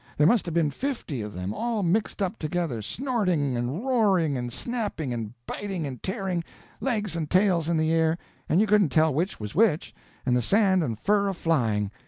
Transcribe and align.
There 0.17 0.25
must 0.25 0.47
'a' 0.47 0.51
been 0.51 0.71
fifty 0.71 1.21
of 1.21 1.33
them, 1.35 1.53
all 1.53 1.83
mixed 1.83 2.23
up 2.23 2.39
together, 2.39 2.81
snorting 2.81 3.55
and 3.55 3.85
roaring 3.85 4.35
and 4.35 4.51
snapping 4.51 5.13
and 5.13 5.35
biting 5.45 5.85
and 5.85 6.01
tearing, 6.01 6.43
legs 6.79 7.15
and 7.15 7.29
tails 7.29 7.69
in 7.69 7.77
the 7.77 7.91
air, 7.91 8.17
and 8.49 8.59
you 8.59 8.65
couldn't 8.65 8.89
tell 8.89 9.13
which 9.13 9.39
was 9.39 9.53
which, 9.53 9.93
and 10.25 10.35
the 10.35 10.41
sand 10.41 10.81
and 10.83 10.97
fur 10.99 11.27
a 11.27 11.35
flying. 11.35 11.91